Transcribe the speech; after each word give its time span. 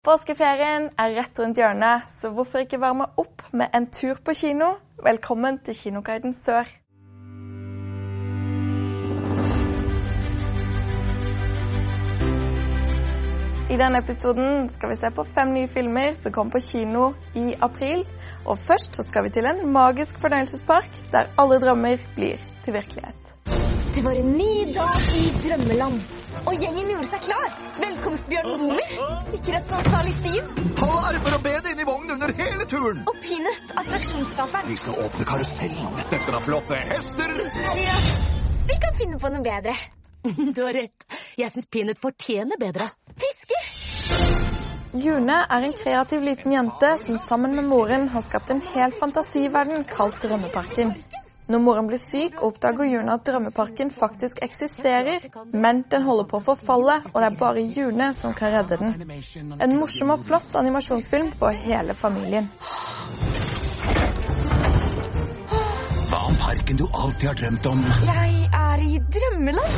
Påskeferien 0.00 0.86
er 0.96 1.10
rett 1.12 1.36
rundt 1.36 1.58
hjørnet, 1.60 2.06
så 2.08 2.30
hvorfor 2.32 2.62
ikke 2.64 2.78
varme 2.80 3.04
opp 3.20 3.42
med 3.52 3.74
en 3.76 3.84
tur 3.92 4.16
på 4.24 4.32
kino? 4.32 4.70
Velkommen 5.04 5.58
til 5.60 5.74
Kinoguiden 5.76 6.32
Sør. 6.32 6.64
I 13.68 13.76
denne 13.76 14.00
episoden 14.00 14.70
skal 14.72 14.88
vi 14.88 14.96
se 14.96 15.10
på 15.18 15.26
fem 15.34 15.52
nye 15.58 15.68
filmer 15.68 16.16
som 16.16 16.32
kommer 16.32 16.56
på 16.56 16.62
kino 16.64 17.10
i 17.36 17.52
april. 17.60 18.06
Og 18.46 18.56
først 18.56 18.96
så 18.96 19.04
skal 19.04 19.28
vi 19.28 19.34
til 19.36 19.50
en 19.52 19.60
magisk 19.68 20.16
fornøyelsespark 20.24 20.96
der 21.12 21.28
alle 21.36 21.60
drømmer 21.60 22.00
blir 22.16 22.40
til 22.64 22.78
virkelighet. 22.78 23.36
Det 23.92 24.08
var 24.08 24.16
en 24.16 24.32
ny 24.32 24.72
dag 24.72 25.06
i 25.20 25.28
drømmeland. 25.44 26.19
Og 26.48 26.56
gjengen 26.56 26.88
gjorde 26.88 27.08
seg 27.10 27.24
klar. 27.26 27.48
Velkomstbjørnen 27.80 28.62
Boomer, 28.62 28.92
sikkerhetsansvarlig 29.28 30.14
Steve 30.16 30.66
Ha 30.80 30.98
armer 31.10 31.36
og 31.36 31.42
ben 31.44 31.68
inn 31.72 31.82
i 31.82 31.86
vognen 31.88 32.14
under 32.16 32.32
hele 32.38 32.66
turen. 32.70 33.02
og 33.10 33.18
Peanut, 33.24 33.74
attraksjonsskaperen. 33.82 34.68
Vi 34.70 34.78
skal 34.80 35.00
åpne 35.04 35.26
karusellen. 35.28 35.98
Den 36.12 36.24
skal 36.24 36.36
ha 36.38 36.42
flotte 36.44 36.80
hester. 36.90 37.34
Seriøst, 37.58 38.32
vi 38.70 38.78
kan 38.86 38.98
finne 39.02 39.20
på 39.20 39.32
noe 39.34 39.44
bedre. 39.44 39.76
Du 40.56 40.62
har 40.64 40.74
rett. 40.76 41.06
Jeg 41.40 41.52
syns 41.52 41.68
Peanut 41.72 42.00
fortjener 42.00 42.60
bedre. 42.60 42.88
Fiske! 43.20 43.60
June 45.00 45.36
er 45.44 45.64
en 45.64 45.76
kreativ 45.76 46.24
liten 46.26 46.52
jente 46.56 46.96
som 46.98 47.18
sammen 47.22 47.54
med 47.54 47.68
moren 47.70 48.08
har 48.10 48.24
skapt 48.26 48.50
en 48.50 48.62
hel 48.74 48.92
fantasiverden 48.96 49.84
kalt 49.88 50.18
Drømmeparken. 50.24 50.96
Når 51.50 51.58
moren 51.58 51.88
blir 51.90 51.98
syk, 51.98 52.36
oppdager 52.46 52.86
June 52.86 53.10
at 53.10 53.24
Drømmeparken 53.26 53.88
faktisk 53.90 54.38
eksisterer, 54.46 55.24
men 55.50 55.80
den 55.90 56.04
holder 56.06 56.28
på 56.30 56.38
å 56.38 56.44
forfalle, 56.52 57.00
og 57.10 57.16
det 57.16 57.26
er 57.26 57.38
bare 57.40 57.64
June 57.64 58.12
som 58.14 58.36
kan 58.38 58.52
redde 58.54 58.78
den. 58.78 58.92
En 59.58 59.74
morsom 59.80 60.12
og 60.14 60.22
flott 60.28 60.54
animasjonsfilm 60.60 61.32
for 61.34 61.50
hele 61.64 61.96
familien. 61.98 62.46
Hva 66.10 66.20
om 66.28 66.38
parken 66.38 66.78
du 66.78 66.86
alltid 66.86 67.26
har 67.32 67.40
drømt 67.42 67.66
om? 67.72 67.82
Jeg 68.06 68.46
er 68.60 68.86
i 68.86 69.02
drømmeland. 69.16 69.74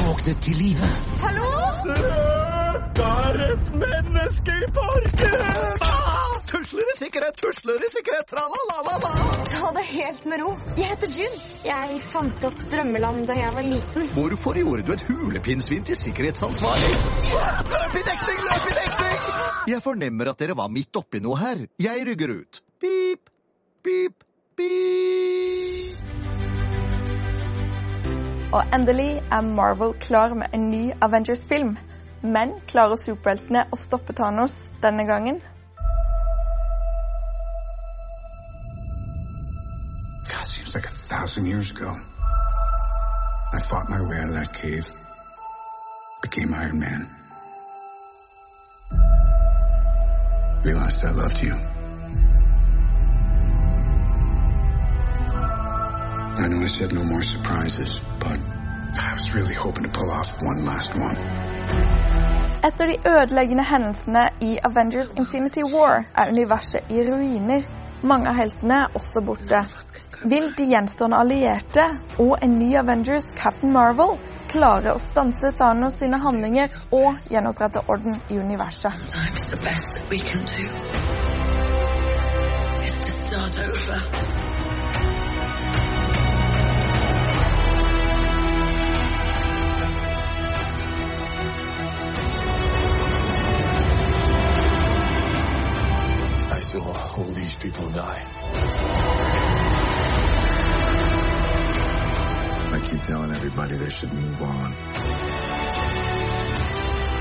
Våknet 0.00 0.42
til 0.42 0.60
live. 0.64 0.92
Hallo? 1.22 2.29
Det 3.00 3.06
er 3.08 3.38
et 3.46 3.68
menneske 3.72 4.54
i 4.60 4.66
parken! 4.76 5.36
Ah! 5.86 6.34
Tusler 6.50 6.84
i 6.92 6.96
sikkerhet, 6.98 7.38
tusler 7.40 7.80
i 7.86 7.88
sikkerhet, 7.88 8.26
tra-la-la-la-la. 8.28 9.12
Ta 9.48 9.70
det 9.76 9.84
helt 9.88 10.26
med 10.28 10.42
ro. 10.42 10.50
Jeg 10.76 10.90
heter 10.90 11.14
June. 11.16 11.40
Jeg 11.64 12.00
fant 12.10 12.44
opp 12.50 12.60
drømmeland 12.74 13.24
da 13.30 13.38
jeg 13.38 13.54
var 13.56 13.64
liten. 13.64 14.10
Hvorfor 14.12 14.60
gjorde 14.60 14.84
du 14.84 14.92
et 14.92 15.06
hulepinnsvin 15.08 15.86
til 15.88 15.96
sikkerhetsansvarlig? 15.96 16.92
Løp 17.72 17.96
i 17.96 18.04
dekning, 18.10 18.40
løp 18.50 18.68
i 18.68 18.76
dekning! 18.82 19.28
Jeg 19.72 19.84
fornemmer 19.88 20.34
at 20.34 20.44
dere 20.44 20.60
var 20.60 20.68
midt 20.76 21.00
oppi 21.00 21.24
noe 21.24 21.40
her. 21.40 21.64
Jeg 21.80 22.04
rygger 22.10 22.36
ut. 22.36 22.60
Pip, 22.84 23.32
pip, 23.80 24.26
pip. 24.60 25.96
Og 28.52 28.76
endelig 28.76 29.22
er 29.32 29.54
Marvel 29.56 29.96
klar 30.04 30.36
med 30.36 30.52
en 30.52 30.68
ny 30.74 30.90
Avengers-film. 31.00 31.78
Men 32.22 32.52
klarer 32.68 32.98
superheltene 33.00 33.62
å? 33.72 33.76
God, 40.28 40.46
seems 40.46 40.74
like 40.74 40.84
a 40.84 40.88
thousand 40.90 41.46
years 41.46 41.70
ago. 41.70 41.96
I 43.52 43.60
fought 43.60 43.88
my 43.88 44.02
way 44.02 44.18
out 44.18 44.28
of 44.28 44.34
that 44.34 44.52
cave, 44.52 44.84
became 46.22 46.52
Iron 46.52 46.78
Man. 46.78 47.08
Realized 50.62 51.04
I 51.06 51.10
loved 51.12 51.42
you. 51.42 51.54
I 56.36 56.48
know 56.48 56.60
I 56.60 56.66
said 56.66 56.92
no 56.92 57.02
more 57.02 57.22
surprises, 57.22 57.98
but 58.18 58.38
I 58.98 59.14
was 59.14 59.34
really 59.34 59.54
hoping 59.54 59.84
to 59.84 59.90
pull 59.90 60.10
off 60.10 60.42
one 60.42 60.64
last 60.66 60.94
one. 60.98 61.49
Etter 62.62 62.86
de 62.86 62.96
ødeleggende 63.08 63.64
hendelsene 63.64 64.28
i 64.40 64.58
Avengers 64.64 65.12
Infinity 65.16 65.62
War 65.72 66.04
er 66.16 66.28
universet 66.30 66.92
i 66.92 67.02
ruiner. 67.06 67.62
Mange 68.02 68.28
av 68.28 68.36
heltene 68.36 68.82
er 68.84 68.96
også 69.00 69.22
borte. 69.24 69.64
Vil 70.28 70.50
de 70.58 70.66
gjenstående 70.68 71.16
allierte 71.16 71.86
og 72.18 72.34
en 72.44 72.58
ny 72.60 72.74
Avengers, 72.76 73.30
Captain 73.36 73.72
Marvel, 73.72 74.18
klare 74.52 74.92
å 74.92 75.00
stanse 75.00 75.52
Thanos 75.56 75.96
sine 76.02 76.20
handlinger 76.20 76.74
og 76.92 77.16
gjenopprette 77.32 77.86
orden 77.88 78.20
i 78.28 78.36
universet? 78.36 78.92
Sometimes 78.92 79.50
the 79.50 79.62
best 79.64 80.04
we 80.10 80.18
can 80.18 80.44
do 80.44 80.68
is 82.84 82.92
to 83.00 83.08
start 83.08 83.56
over. 83.64 84.29
I 96.60 96.62
saw 96.62 96.92
all 97.16 97.24
these 97.24 97.54
people 97.54 97.88
die. 97.88 98.22
I 102.76 102.80
keep 102.84 103.00
telling 103.00 103.32
everybody 103.32 103.76
they 103.76 103.88
should 103.88 104.12
move 104.12 104.42
on. 104.42 104.68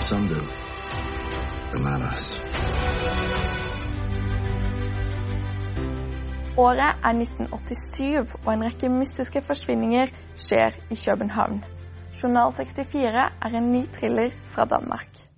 Some 0.00 0.26
do, 0.28 0.40
but 1.72 1.80
not 1.82 2.00
us. 2.12 2.38
Året 6.56 6.96
er 7.04 7.12
1987, 7.12 8.36
og 8.46 8.54
en 8.54 8.64
rekke 8.64 8.88
mystiske 8.88 9.42
forsvinninger 9.42 10.06
skjer 10.36 10.70
i 10.90 10.96
København. 11.06 11.64
Journal 12.22 12.52
64 12.52 13.14
er 13.42 13.56
en 13.56 13.72
ny 13.72 13.84
thriller 13.92 14.30
fra 14.44 14.64
Danmark. 14.64 15.35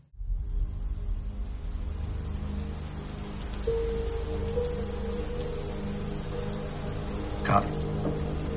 Karl, 7.48 7.64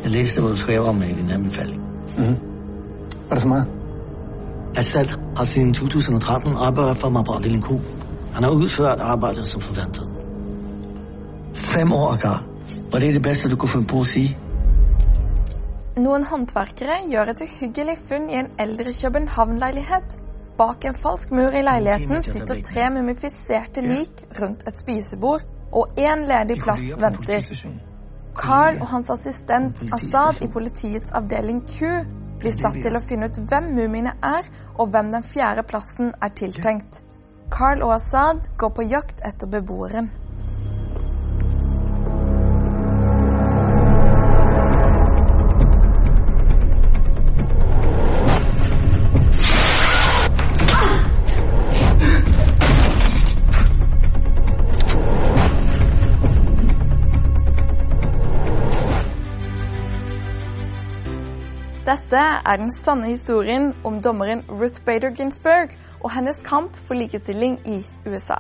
jeg 0.03 0.12
leste 0.12 0.41
hva 0.41 0.50
du 0.50 0.59
skrev 0.59 0.81
om 0.91 1.02
i 1.03 1.13
din 1.19 1.29
anbefaling. 1.31 1.81
Hvad 2.18 3.31
er 3.31 3.35
det 3.35 3.41
for 3.41 3.53
mig? 3.56 3.63
Assad 4.78 5.07
har 5.38 5.46
siden 5.46 5.74
2013 5.74 6.56
arbejdet 6.68 6.97
for 6.97 7.09
mig 7.09 7.24
på 7.25 7.31
afdeling 7.31 7.63
Q. 7.63 7.69
Han 8.34 8.44
har 8.44 8.51
udført 8.51 9.00
arbejdet 9.00 9.47
som 9.47 9.62
forventet. 9.62 10.09
Fem 11.74 11.91
år, 11.91 12.16
Karl. 12.22 12.41
Var 12.91 13.00
det 13.00 13.13
det 13.13 13.24
bedste, 13.24 13.50
du 13.50 13.56
kunne 13.56 13.69
finde 13.69 13.88
på 13.88 14.00
at 14.00 14.06
sige? 14.06 14.38
Noen 15.97 16.24
håndverkere 16.24 16.97
gjør 17.12 17.31
et 17.34 17.41
uhyggelig 17.46 17.97
funn 18.09 18.30
i 18.30 18.38
en 18.44 18.50
eldre 18.59 18.94
København-leilighet. 19.01 20.19
Bak 20.57 20.85
en 20.85 20.96
falsk 21.03 21.31
mur 21.31 21.51
i 21.59 21.63
leiligheten 21.68 22.22
sitter 22.22 22.62
tre 22.63 22.90
mumifiserte 22.96 23.81
lik 23.81 24.13
rundt 24.41 24.68
et 24.68 24.78
spisebord, 24.84 25.41
og 25.74 25.88
én 26.00 26.28
ledig 26.31 26.57
plass 26.63 27.01
venter. 27.01 27.41
Carl 28.38 28.78
og 28.80 28.88
hans 28.88 29.09
assistent 29.12 29.81
Assad 29.94 30.40
i 30.42 30.47
politiets 30.52 31.12
avdeling 31.18 31.62
Q 31.68 31.90
blir 32.42 32.53
satt 32.56 32.80
til 32.81 32.96
å 32.97 33.03
finne 33.03 33.28
ut 33.30 33.40
hvem 33.52 33.68
mumiene 33.75 34.16
er, 34.25 34.47
og 34.80 34.94
hvem 34.94 35.12
den 35.14 35.25
fjerde 35.34 35.66
plassen 35.68 36.14
er 36.22 36.31
tiltenkt. 36.40 37.03
Carl 37.52 37.84
og 37.86 37.94
Assad 37.97 38.47
går 38.58 38.72
på 38.78 38.88
jakt 38.88 39.22
etter 39.28 39.52
beboeren. 39.52 40.09
Dette 61.86 62.16
er 62.45 62.57
den 62.62 62.69
sanne 62.72 63.07
historien 63.10 63.72
om 63.83 64.01
dommeren 64.01 64.44
Ruth 64.50 64.83
Bader 64.86 65.10
Ginsburg 65.18 65.72
og 66.04 66.12
hennes 66.13 66.42
kamp 66.45 66.75
for 66.75 66.94
likestilling 66.94 67.60
i 67.66 67.80
USA. 68.06 68.38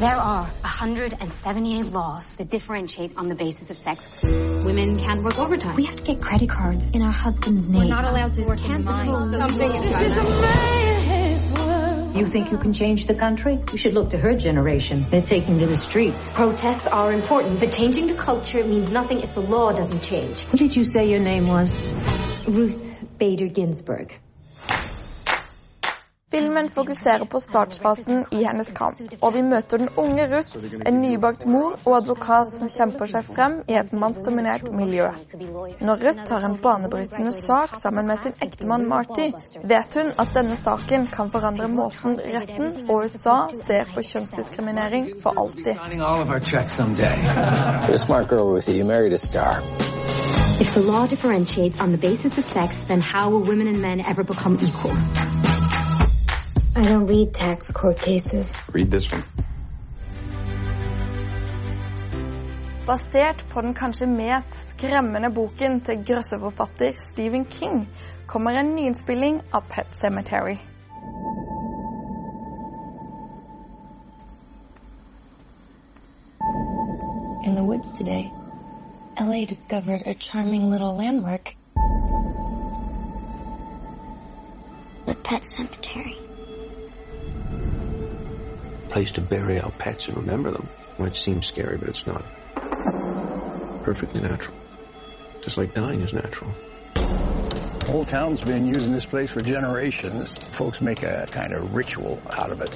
There 0.00 0.16
are 0.16 0.46
178 0.64 1.92
laws 1.92 2.36
that 2.36 2.50
differentiate 2.50 3.12
on 3.18 3.28
the 3.28 3.34
basis 3.34 3.70
of 3.70 3.76
sex. 3.76 4.24
Women 4.64 4.96
can't 4.96 5.22
work 5.22 5.38
overtime. 5.38 5.76
We 5.76 5.84
have 5.84 5.96
to 5.96 6.04
get 6.04 6.22
credit 6.22 6.48
cards 6.48 6.86
in 6.94 7.02
our 7.02 7.12
husband's 7.12 7.68
name. 7.68 7.82
We're 7.82 7.96
not 7.96 8.08
allowed 8.08 8.32
to 8.32 8.42
work 8.48 8.64
in 8.64 8.82
mine. 8.82 9.32
Something 9.32 9.76
is 9.76 9.94
This 9.98 10.89
You 12.14 12.26
think 12.26 12.50
you 12.50 12.58
can 12.58 12.72
change 12.72 13.06
the 13.06 13.14
country? 13.14 13.60
You 13.70 13.78
should 13.78 13.94
look 13.94 14.10
to 14.10 14.18
her 14.18 14.34
generation. 14.34 15.06
They're 15.08 15.22
taking 15.22 15.60
to 15.60 15.66
the 15.66 15.76
streets. 15.76 16.28
Protests 16.28 16.88
are 16.88 17.12
important, 17.12 17.60
but 17.60 17.70
changing 17.70 18.06
the 18.06 18.14
culture 18.14 18.64
means 18.64 18.90
nothing 18.90 19.20
if 19.20 19.34
the 19.34 19.40
law 19.40 19.72
doesn't 19.72 20.02
change. 20.02 20.42
What 20.44 20.58
did 20.58 20.74
you 20.74 20.82
say 20.82 21.08
your 21.08 21.20
name 21.20 21.46
was? 21.46 21.80
Ruth 22.48 22.84
Bader 23.16 23.46
Ginsburg. 23.46 24.12
Filmen 26.30 26.68
fokuserer 26.68 27.24
på 27.24 27.40
startfasen 27.40 28.24
i 28.30 28.44
hennes 28.44 28.68
kamp, 28.72 29.00
og 29.20 29.32
vi 29.34 29.40
møter 29.42 29.80
den 29.82 29.88
unge 29.98 30.28
Ruth, 30.30 30.62
en 30.86 31.00
nybakt 31.02 31.46
mor 31.50 31.72
og 31.82 31.96
advokat 31.96 32.52
som 32.54 32.70
kjemper 32.70 33.10
seg 33.10 33.26
frem 33.26 33.56
i 33.66 33.74
et 33.80 33.90
mannsdominert 33.90 34.68
miljø. 34.70 35.08
Når 35.82 36.04
Ruth 36.04 36.22
tar 36.30 36.46
en 36.46 36.54
banebrytende 36.62 37.32
sak 37.34 37.74
sammen 37.82 38.06
med 38.06 38.22
sin 38.22 38.38
ektemann 38.46 38.86
Marty, 38.92 39.32
vet 39.74 39.98
hun 39.98 40.12
at 40.22 40.30
denne 40.36 40.54
saken 40.54 41.08
kan 41.10 41.34
forandre 41.34 41.66
måten 41.68 42.14
retten 42.22 42.86
og 42.86 43.08
USA 43.08 43.38
ser 43.64 43.90
på 43.90 44.06
kjønnsdiskriminering 44.12 45.10
for 45.22 45.34
alltid. 45.34 45.74
If 50.60 50.74
the 50.74 50.82
law 50.82 51.06
differentiates 51.06 51.80
on 51.80 51.90
the 51.90 51.98
basis 51.98 52.36
of 52.38 52.44
sex, 52.44 52.80
then 52.86 53.00
how 53.00 53.30
will 53.30 53.40
women 53.40 53.66
and 53.66 53.80
men 53.80 54.00
ever 54.00 54.22
become 54.22 54.58
equals? 54.60 55.00
I 56.80 56.82
don't 56.82 57.06
read 57.06 57.34
tax 57.34 57.70
court 57.72 57.98
cases. 57.98 58.54
Read 58.72 58.90
this 58.90 59.12
one. 59.12 59.24
Basert 62.86 63.46
på 63.50 63.60
den 63.60 63.74
kanskje 63.74 64.06
mest 64.06 64.54
skremmende 64.70 65.28
boken 65.30 65.80
til 65.80 66.00
grøsseforfatter 66.08 66.96
Stephen 66.98 67.44
King 67.44 67.88
kommer 68.26 68.56
en 68.56 68.72
nyinnspilling 68.76 69.42
av 69.52 69.68
Pet 69.68 69.92
Cemetery. 69.92 70.56
In 77.44 77.54
the 77.54 77.64
woods 77.64 77.98
today, 77.98 78.32
LA 79.20 79.44
discovered 79.44 80.02
a 80.06 80.14
charming 80.14 80.70
little 80.70 80.96
landmark. 80.96 81.54
The 85.06 85.14
pet 85.14 85.44
cemetery. 85.44 86.29
Place 88.90 89.12
to 89.12 89.20
bury 89.20 89.60
our 89.60 89.70
pets 89.70 90.08
and 90.08 90.16
remember 90.16 90.50
them. 90.50 90.68
Might 90.98 91.16
seem 91.16 91.42
scary, 91.42 91.78
but 91.78 91.88
it's 91.88 92.06
not. 92.06 92.24
Perfectly 93.84 94.20
natural. 94.20 94.56
Just 95.42 95.56
like 95.56 95.74
dying 95.74 96.00
is 96.02 96.12
natural. 96.12 96.52
The 96.94 97.92
whole 97.92 98.04
town's 98.04 98.40
been 98.40 98.66
using 98.66 98.92
this 98.92 99.06
place 99.06 99.30
for 99.30 99.40
generations. 99.40 100.34
Folks 100.52 100.80
make 100.80 101.02
a 101.02 101.26
kind 101.30 101.54
of 101.54 101.74
ritual 101.74 102.20
out 102.36 102.50
of 102.50 102.60
it. 102.60 102.70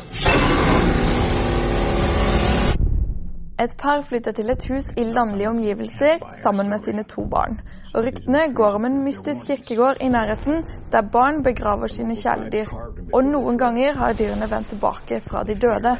Et 3.61 3.77
par 3.79 4.01
flytter 4.03 4.33
til 4.33 4.51
et 4.51 4.65
hus 4.69 4.91
i 4.97 5.05
landlige 5.05 5.49
omgivelser 5.49 6.19
sammen 6.43 6.69
med 6.69 6.79
sine 6.79 7.03
to 7.03 7.27
barn. 7.27 7.61
Og 7.95 8.05
ryktene 8.05 8.55
går 8.55 8.73
om 8.79 8.85
en 8.85 9.05
mystisk 9.05 9.47
kirkegård 9.47 9.97
i 10.01 10.09
nærheten 10.09 10.65
der 10.93 11.03
barn 11.13 11.43
begraver 11.43 11.87
sine 11.87 12.17
kjæledyr. 12.17 12.67
Og 13.15 13.27
noen 13.27 13.59
ganger 13.61 13.95
har 13.95 14.15
dyrene 14.19 14.49
vendt 14.51 14.73
tilbake 14.73 15.21
fra 15.23 15.45
de 15.47 15.55
døde. 15.55 15.93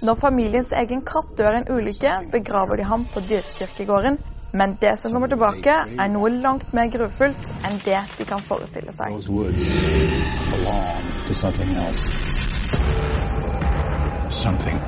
Når 0.00 0.20
familiens 0.20 0.72
egen 0.72 1.02
katt 1.04 1.34
dør 1.36 1.58
i 1.58 1.60
en 1.60 1.68
ulykke, 1.68 2.14
begraver 2.32 2.80
de 2.80 2.86
ham 2.88 3.04
på 3.12 3.20
dyrekirkegården. 3.28 4.16
Men 4.56 4.76
det 4.80 4.94
som 5.00 5.12
kommer 5.12 5.28
tilbake, 5.32 5.74
er 6.00 6.08
noe 6.12 6.30
langt 6.32 6.72
mer 6.76 6.88
grufullt 6.92 7.52
enn 7.64 7.78
det 7.84 8.00
de 8.18 8.24
kan 8.28 8.40
forestille 8.48 8.92
seg. 8.92 9.12
Those 9.12 9.28
woods 9.28 9.68
belong 10.52 11.12
to 11.28 11.34
something 11.34 11.76
else. 11.76 12.00
Something 14.42 14.80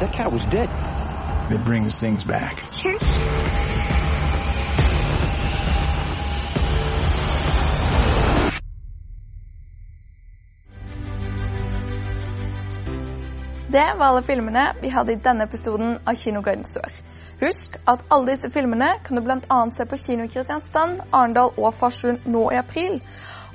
That 0.00 0.12
cat 0.12 0.30
was 0.30 0.44
dead. 0.44 0.68
that 1.48 1.64
brings 1.64 1.98
things 1.98 2.24
back. 2.24 2.56
Church? 2.70 4.05
Det 13.76 13.94
var 13.98 14.06
alle 14.06 14.22
filmene 14.22 14.74
vi 14.80 14.88
hadde 14.88 15.12
i 15.12 15.18
denne 15.20 15.44
episoden 15.44 15.98
av 16.08 16.16
Kinoguiden 16.16 16.64
Sør. 16.64 16.94
Husk 17.42 17.74
at 17.84 18.06
alle 18.08 18.30
disse 18.30 18.48
filmene 18.48 18.86
kan 19.04 19.18
du 19.18 19.22
bl.a. 19.26 19.58
se 19.76 19.84
på 19.84 19.98
kino 20.00 20.24
Kristiansand, 20.32 21.02
Arendal 21.12 21.52
og 21.58 21.74
Farsund 21.76 22.24
nå 22.24 22.46
i 22.54 22.56
april. 22.56 23.02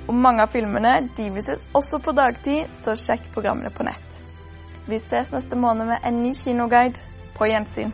Og 0.06 0.14
mange 0.14 0.44
av 0.46 0.54
filmene 0.54 0.92
de 1.18 1.26
vises 1.34 1.66
også 1.74 1.98
på 2.06 2.14
dagtid, 2.14 2.70
så 2.78 2.94
sjekk 2.94 3.32
programmene 3.34 3.74
på 3.74 3.88
nett. 3.88 4.22
Vi 4.86 5.02
ses 5.02 5.34
neste 5.34 5.58
måned 5.58 5.90
med 5.90 6.06
en 6.06 6.22
ny 6.22 6.36
kinoguide. 6.38 7.02
På 7.34 7.50
gjensyn. 7.50 7.90